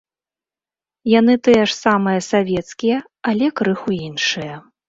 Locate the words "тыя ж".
1.47-1.77